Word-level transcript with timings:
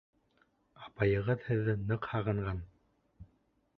Апайығыҙ 0.85 1.45
һеҙҙе 1.49 1.77
ныҡ 1.91 2.09
һағынған. 2.15 2.67